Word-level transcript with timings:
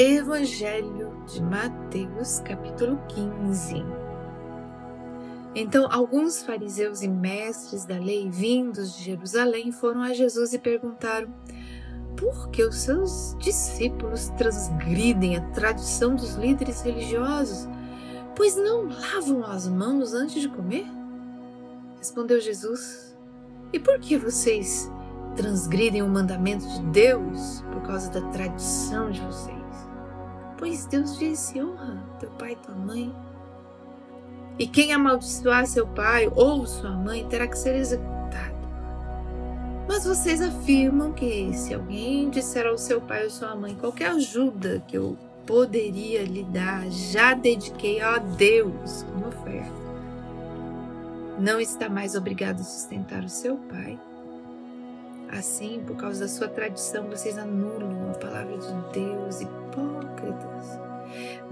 Evangelho 0.00 1.24
de 1.26 1.42
Mateus, 1.42 2.38
capítulo 2.44 3.00
15. 3.08 3.84
Então, 5.56 5.88
alguns 5.90 6.40
fariseus 6.40 7.02
e 7.02 7.08
mestres 7.08 7.84
da 7.84 7.98
lei 7.98 8.30
vindos 8.30 8.96
de 8.96 9.02
Jerusalém 9.02 9.72
foram 9.72 10.02
a 10.02 10.14
Jesus 10.14 10.52
e 10.52 10.58
perguntaram: 10.60 11.34
por 12.16 12.48
que 12.50 12.62
os 12.62 12.76
seus 12.76 13.34
discípulos 13.40 14.28
transgridem 14.38 15.36
a 15.36 15.40
tradição 15.50 16.14
dos 16.14 16.36
líderes 16.36 16.80
religiosos, 16.80 17.68
pois 18.36 18.54
não 18.54 18.88
lavam 18.88 19.44
as 19.44 19.66
mãos 19.66 20.14
antes 20.14 20.40
de 20.40 20.48
comer? 20.48 20.86
Respondeu 21.96 22.40
Jesus: 22.40 23.18
E 23.72 23.80
por 23.80 23.98
que 23.98 24.16
vocês 24.16 24.88
transgridem 25.34 26.02
o 26.02 26.08
mandamento 26.08 26.68
de 26.68 26.82
Deus 26.86 27.64
por 27.72 27.82
causa 27.82 28.08
da 28.12 28.20
tradição 28.30 29.10
de 29.10 29.20
vocês? 29.22 29.57
Pois 30.58 30.86
Deus 30.86 31.16
disse: 31.18 31.62
honra 31.62 32.02
teu 32.18 32.30
pai 32.30 32.52
e 32.52 32.56
tua 32.56 32.74
mãe. 32.74 33.14
E 34.58 34.66
quem 34.66 34.92
amaldiçoar 34.92 35.66
seu 35.66 35.86
pai 35.86 36.30
ou 36.34 36.66
sua 36.66 36.90
mãe 36.90 37.26
terá 37.28 37.46
que 37.46 37.56
ser 37.56 37.76
executado. 37.76 38.58
Mas 39.88 40.04
vocês 40.04 40.42
afirmam 40.42 41.12
que 41.12 41.52
se 41.54 41.72
alguém 41.72 42.28
disser 42.28 42.66
ao 42.66 42.76
seu 42.76 43.00
pai 43.00 43.24
ou 43.24 43.30
sua 43.30 43.54
mãe 43.54 43.74
qualquer 43.76 44.10
ajuda 44.10 44.82
que 44.86 44.98
eu 44.98 45.16
poderia 45.46 46.24
lhe 46.24 46.42
dar, 46.44 46.90
já 46.90 47.32
dediquei 47.32 48.00
a 48.00 48.18
Deus 48.18 49.04
como 49.04 49.28
oferta. 49.28 49.78
Não 51.38 51.60
está 51.60 51.88
mais 51.88 52.16
obrigado 52.16 52.60
a 52.60 52.64
sustentar 52.64 53.22
o 53.22 53.28
seu 53.28 53.56
pai. 53.56 53.98
Assim, 55.30 55.82
por 55.86 55.96
causa 55.96 56.20
da 56.20 56.28
sua 56.28 56.48
tradição, 56.48 57.08
vocês 57.08 57.38
anulam 57.38 58.10
a 58.10 58.18
palavra 58.18 58.58
de 58.58 58.92
Deus 58.92 59.40
e. 59.40 59.67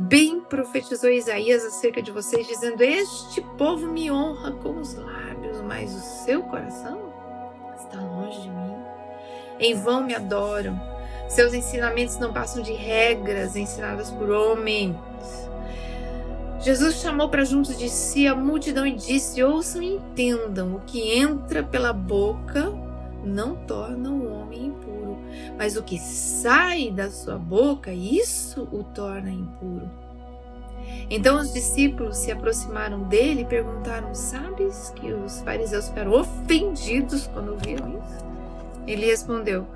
Bem 0.08 0.40
profetizou 0.40 1.10
Isaías 1.10 1.64
acerca 1.64 2.00
de 2.00 2.12
vocês, 2.12 2.46
dizendo: 2.46 2.80
Este 2.80 3.40
povo 3.58 3.88
me 3.88 4.08
honra 4.08 4.52
com 4.52 4.78
os 4.78 4.94
lábios, 4.94 5.60
mas 5.62 5.92
o 5.92 6.00
seu 6.24 6.44
coração 6.44 7.12
está 7.76 8.00
longe 8.00 8.40
de 8.42 8.48
mim. 8.48 8.76
Em 9.58 9.74
vão 9.74 10.04
me 10.04 10.14
adoram. 10.14 10.80
Seus 11.28 11.52
ensinamentos 11.52 12.18
não 12.18 12.32
passam 12.32 12.62
de 12.62 12.72
regras 12.72 13.56
ensinadas 13.56 14.08
por 14.12 14.30
homens. 14.30 14.94
Jesus 16.60 16.96
chamou 16.96 17.28
para 17.28 17.44
junto 17.44 17.74
de 17.74 17.88
si 17.88 18.28
a 18.28 18.34
multidão 18.34 18.86
e 18.86 18.94
disse: 18.94 19.42
Ouçam 19.42 19.82
e 19.82 19.96
entendam: 19.96 20.76
o 20.76 20.80
que 20.82 21.18
entra 21.18 21.64
pela 21.64 21.92
boca 21.92 22.72
não 23.24 23.56
torna 23.56 24.08
o 24.10 24.40
homem 24.40 24.66
impuro 24.66 25.05
mas 25.58 25.76
o 25.76 25.82
que 25.82 25.98
sai 25.98 26.90
da 26.90 27.10
sua 27.10 27.38
boca, 27.38 27.92
isso 27.92 28.68
o 28.72 28.82
torna 28.82 29.30
impuro. 29.30 29.88
Então 31.10 31.40
os 31.40 31.52
discípulos 31.52 32.16
se 32.16 32.30
aproximaram 32.30 33.04
dele 33.04 33.42
e 33.42 33.46
perguntaram: 33.46 34.14
Sabes 34.14 34.92
que 34.96 35.12
os 35.12 35.40
fariseus 35.40 35.88
ficaram 35.88 36.12
ofendidos 36.12 37.26
quando 37.28 37.52
ouviram 37.52 37.98
isso? 37.98 38.24
Ele 38.86 39.06
respondeu: 39.06 39.66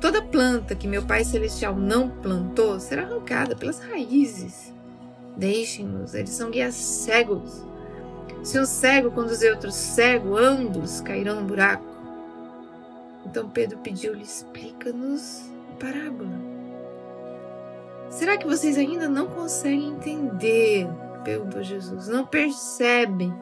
Toda 0.00 0.22
planta 0.22 0.74
que 0.74 0.86
meu 0.86 1.02
Pai 1.02 1.24
Celestial 1.24 1.74
não 1.74 2.08
plantou 2.08 2.78
será 2.78 3.02
arrancada 3.02 3.56
pelas 3.56 3.80
raízes. 3.80 4.72
Deixem-nos, 5.36 6.14
eles 6.14 6.30
são 6.30 6.50
guias 6.50 6.74
cegos. 6.74 7.64
Se 8.42 8.58
um 8.58 8.64
cego 8.64 9.10
conduzir 9.10 9.52
outro 9.52 9.70
cego, 9.70 10.36
ambos 10.36 11.00
cairão 11.00 11.40
no 11.40 11.46
buraco. 11.46 11.97
Então 13.30 13.48
Pedro 13.48 13.78
pediu-lhe: 13.78 14.22
explica-nos 14.22 15.44
a 15.72 15.84
parábola. 15.84 16.58
Será 18.10 18.38
que 18.38 18.46
vocês 18.46 18.78
ainda 18.78 19.08
não 19.08 19.26
conseguem 19.26 19.88
entender? 19.88 20.88
perguntou 21.22 21.62
Jesus. 21.62 22.08
Não 22.08 22.24
percebem 22.24 23.34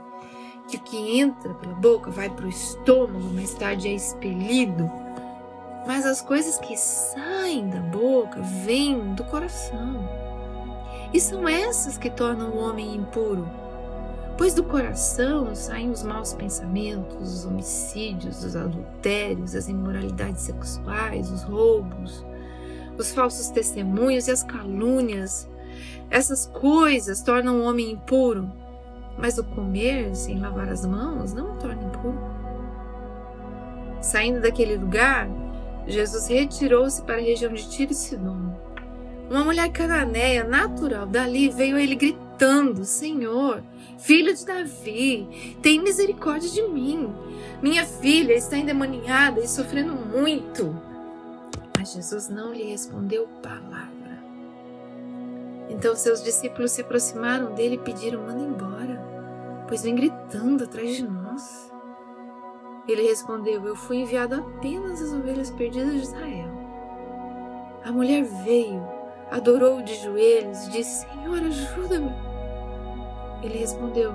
que 0.69 0.77
o 0.77 0.81
que 0.81 1.21
entra 1.21 1.55
pela 1.55 1.75
boca 1.75 2.11
vai 2.11 2.29
para 2.29 2.47
o 2.47 2.49
estômago, 2.49 3.33
mais 3.33 3.55
tarde 3.55 3.87
é 3.87 3.93
expelido? 3.93 4.91
Mas 5.87 6.05
as 6.05 6.21
coisas 6.21 6.59
que 6.59 6.77
saem 6.77 7.69
da 7.69 7.79
boca 7.79 8.41
vêm 8.65 9.15
do 9.15 9.23
coração. 9.23 10.09
E 11.13 11.21
são 11.21 11.49
essas 11.49 11.97
que 11.97 12.11
tornam 12.11 12.51
o 12.51 12.59
homem 12.59 12.97
impuro. 12.97 13.49
Pois 14.37 14.53
do 14.53 14.63
coração 14.63 15.55
saem 15.55 15.91
os 15.91 16.03
maus 16.03 16.35
pensamentos, 16.35 17.39
os 17.39 17.47
homicídios, 17.47 18.45
os 18.45 18.55
adultérios, 18.55 19.55
as 19.55 19.67
imoralidades 19.67 20.43
sexuais, 20.43 21.31
os 21.31 21.43
roubos, 21.43 22.25
os 22.99 23.13
falsos 23.13 23.49
testemunhos 23.49 24.29
e 24.29 24.31
as 24.31 24.43
calúnias. 24.43 25.49
Essas 26.11 26.47
coisas 26.47 27.23
tornam 27.23 27.61
o 27.61 27.65
homem 27.65 27.93
impuro, 27.93 28.51
mas 29.19 29.39
o 29.39 29.45
comer 29.45 30.15
sem 30.15 30.39
lavar 30.39 30.69
as 30.69 30.85
mãos 30.85 31.33
não 31.33 31.55
o 31.55 31.57
torna 31.57 31.83
impuro. 31.83 32.21
Saindo 34.03 34.43
daquele 34.43 34.77
lugar, 34.77 35.29
Jesus 35.87 36.29
retirou-se 36.29 37.01
para 37.03 37.17
a 37.17 37.21
região 37.21 37.53
de 37.55 37.69
Tiro 37.71 37.93
e 37.93 37.95
Sidom. 37.95 38.55
Uma 39.31 39.45
mulher 39.45 39.71
cananeia 39.71 40.45
natural 40.45 41.07
dali 41.07 41.49
veio 41.49 41.77
a 41.77 41.83
ele 41.83 41.95
gritando: 41.95 42.26
Senhor, 42.85 43.63
Filho 43.99 44.35
de 44.35 44.45
Davi, 44.45 45.57
tem 45.63 45.81
misericórdia 45.81 46.51
de 46.51 46.63
mim. 46.63 47.15
Minha 47.63 47.85
filha 47.85 48.35
está 48.35 48.57
endemoniada 48.57 49.41
e 49.41 49.49
sofrendo 49.49 49.93
muito. 49.95 50.75
Mas 51.77 51.93
Jesus 51.93 52.29
não 52.29 52.53
lhe 52.53 52.65
respondeu 52.65 53.27
palavra. 53.43 53.97
Então 55.69 55.97
seus 55.97 56.23
discípulos 56.23 56.73
se 56.73 56.83
aproximaram 56.83 57.55
dele 57.55 57.77
e 57.77 57.79
pediram: 57.79 58.23
manda 58.23 58.43
embora, 58.43 59.01
pois 59.67 59.83
vem 59.83 59.95
gritando 59.95 60.65
atrás 60.65 60.97
de 60.97 61.03
nós. 61.03 61.73
Ele 62.87 63.03
respondeu: 63.03 63.67
Eu 63.67 63.75
fui 63.75 63.99
enviado 63.99 64.37
apenas 64.37 65.01
às 65.01 65.13
ovelhas 65.13 65.51
perdidas 65.51 65.93
de 65.93 66.03
Israel. 66.03 66.51
A 67.85 67.91
mulher 67.91 68.25
veio, 68.25 68.87
adorou 69.31 69.83
de 69.83 69.95
joelhos 69.97 70.67
e 70.67 70.71
disse: 70.71 71.07
Senhor, 71.07 71.39
ajuda-me. 71.39 72.26
Ele 73.47 73.59
respondeu: 73.59 74.13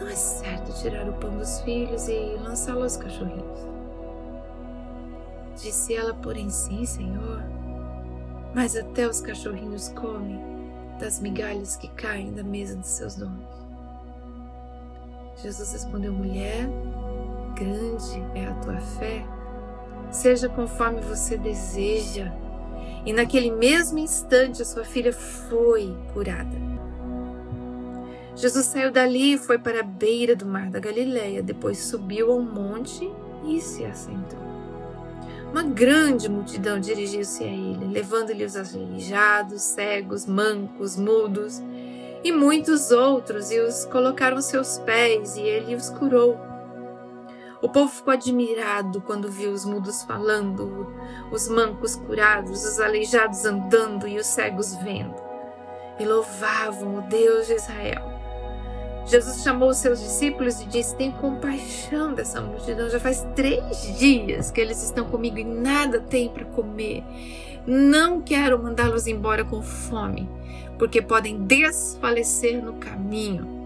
Não 0.00 0.08
é 0.08 0.14
certo 0.14 0.72
tirar 0.80 1.06
o 1.06 1.12
pão 1.14 1.36
dos 1.36 1.60
filhos 1.60 2.08
e 2.08 2.34
lançá-lo 2.42 2.82
aos 2.82 2.96
cachorrinhos. 2.96 3.68
Disse 5.54 5.94
ela, 5.94 6.14
porém, 6.14 6.48
sim, 6.48 6.86
Senhor. 6.86 7.42
Mas 8.54 8.74
até 8.74 9.06
os 9.06 9.20
cachorrinhos 9.20 9.90
comem 9.90 10.40
das 10.98 11.20
migalhas 11.20 11.76
que 11.76 11.88
caem 11.88 12.32
da 12.32 12.42
mesa 12.42 12.74
de 12.74 12.88
seus 12.88 13.16
donos. 13.16 13.46
Jesus 15.42 15.70
respondeu: 15.72 16.12
Mulher, 16.12 16.66
grande 17.54 18.24
é 18.34 18.46
a 18.46 18.54
tua 18.54 18.80
fé, 18.80 19.26
seja 20.10 20.48
conforme 20.48 21.02
você 21.02 21.36
deseja. 21.36 22.32
E 23.04 23.12
naquele 23.12 23.50
mesmo 23.50 23.98
instante 23.98 24.62
a 24.62 24.64
sua 24.64 24.84
filha 24.84 25.12
foi 25.12 25.94
curada. 26.14 26.67
Jesus 28.38 28.66
saiu 28.66 28.92
dali 28.92 29.34
e 29.34 29.38
foi 29.38 29.58
para 29.58 29.80
a 29.80 29.82
beira 29.82 30.36
do 30.36 30.46
mar 30.46 30.70
da 30.70 30.78
Galileia, 30.78 31.42
depois 31.42 31.78
subiu 31.78 32.30
ao 32.30 32.40
monte 32.40 33.12
e 33.44 33.60
se 33.60 33.84
assentou. 33.84 34.38
Uma 35.50 35.64
grande 35.64 36.28
multidão 36.28 36.78
dirigiu-se 36.78 37.42
a 37.42 37.48
ele, 37.48 37.86
levando-lhe 37.86 38.44
os 38.44 38.54
aleijados, 38.54 39.62
cegos, 39.62 40.24
mancos, 40.24 40.96
mudos 40.96 41.60
e 42.22 42.30
muitos 42.30 42.92
outros, 42.92 43.50
e 43.50 43.58
os 43.58 43.84
colocaram 43.86 44.36
aos 44.36 44.44
seus 44.44 44.78
pés, 44.78 45.36
e 45.36 45.40
ele 45.40 45.74
os 45.74 45.90
curou. 45.90 46.38
O 47.60 47.68
povo 47.68 47.88
ficou 47.88 48.12
admirado 48.12 49.00
quando 49.00 49.28
viu 49.28 49.50
os 49.50 49.64
mudos 49.64 50.04
falando, 50.04 50.94
os 51.32 51.48
mancos 51.48 51.96
curados, 51.96 52.64
os 52.64 52.78
aleijados 52.78 53.44
andando 53.44 54.06
e 54.06 54.16
os 54.16 54.26
cegos 54.26 54.76
vendo. 54.76 55.16
E 55.98 56.04
louvavam 56.04 56.98
o 56.98 57.02
Deus 57.02 57.48
de 57.48 57.54
Israel. 57.54 58.17
Jesus 59.08 59.42
chamou 59.42 59.70
os 59.70 59.78
seus 59.78 60.00
discípulos 60.00 60.60
e 60.60 60.66
disse: 60.66 60.94
Tenho 60.94 61.12
compaixão 61.12 62.12
dessa 62.12 62.40
multidão. 62.40 62.90
Já 62.90 63.00
faz 63.00 63.26
três 63.34 63.98
dias 63.98 64.50
que 64.50 64.60
eles 64.60 64.82
estão 64.82 65.06
comigo 65.06 65.38
e 65.38 65.44
nada 65.44 65.98
têm 65.98 66.28
para 66.28 66.44
comer. 66.44 67.02
Não 67.66 68.20
quero 68.20 68.62
mandá-los 68.62 69.06
embora 69.06 69.44
com 69.44 69.62
fome, 69.62 70.28
porque 70.78 71.00
podem 71.00 71.44
desfalecer 71.44 72.62
no 72.62 72.74
caminho. 72.74 73.58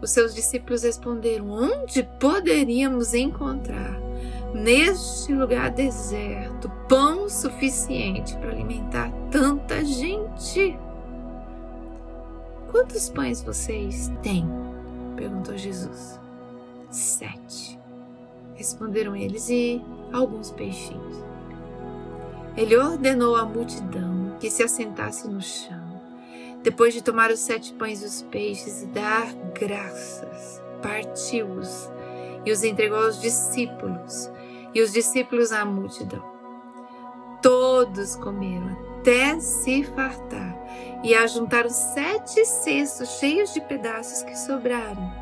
Os 0.00 0.10
seus 0.10 0.34
discípulos 0.34 0.82
responderam: 0.82 1.50
Onde 1.50 2.02
poderíamos 2.20 3.14
encontrar, 3.14 3.98
neste 4.54 5.32
lugar 5.32 5.70
deserto, 5.70 6.70
pão 6.88 7.28
suficiente 7.28 8.36
para 8.36 8.50
alimentar 8.50 9.10
tanta 9.30 9.82
gente? 9.84 10.77
Quantos 12.78 13.10
pães 13.10 13.42
vocês 13.42 14.08
têm? 14.22 14.48
perguntou 15.16 15.58
Jesus. 15.58 16.20
Sete. 16.88 17.76
Responderam 18.54 19.16
eles, 19.16 19.48
e 19.48 19.82
alguns 20.12 20.52
peixinhos. 20.52 21.16
ele 22.56 22.76
ordenou 22.76 23.34
à 23.34 23.44
multidão 23.44 24.36
que 24.38 24.48
se 24.48 24.62
assentasse 24.62 25.26
no 25.26 25.42
chão. 25.42 26.00
Depois 26.62 26.94
de 26.94 27.02
tomar 27.02 27.32
os 27.32 27.40
sete 27.40 27.72
pães 27.72 28.00
e 28.00 28.06
os 28.06 28.22
peixes 28.22 28.84
e 28.84 28.86
dar 28.86 29.26
graças, 29.58 30.62
partiu-os 30.80 31.90
e 32.46 32.52
os 32.52 32.62
entregou 32.62 33.00
aos 33.00 33.20
discípulos, 33.20 34.30
e 34.72 34.80
os 34.80 34.92
discípulos 34.92 35.50
à 35.50 35.64
multidão. 35.64 36.22
Todos 37.42 38.14
comeram 38.14 38.87
até 38.98 39.38
se 39.40 39.84
fartar 39.84 40.56
e 41.04 41.14
ajuntaram 41.14 41.70
sete 41.70 42.44
cestos 42.44 43.18
cheios 43.18 43.54
de 43.54 43.60
pedaços 43.60 44.22
que 44.22 44.36
sobraram. 44.36 45.12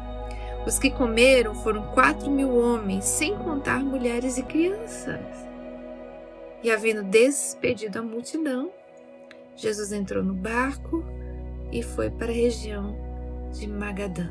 Os 0.67 0.79
que 0.79 0.91
comeram 0.91 1.55
foram 1.55 1.83
quatro 1.93 2.31
mil 2.31 2.57
homens, 2.57 3.05
sem 3.05 3.37
contar 3.39 3.85
mulheres 3.85 4.39
e 4.39 4.43
crianças. 4.43 5.21
E 6.63 6.71
havendo 6.71 7.05
despedido 7.05 7.99
a 7.99 8.03
multidão, 8.03 8.73
Jesus 9.55 9.93
entrou 9.93 10.25
no 10.25 10.35
barco 10.35 11.05
e 11.71 11.83
foi 11.83 12.11
para 12.11 12.33
a 12.33 12.35
região 12.35 12.97
de 13.53 13.69
Magadã. 13.69 14.31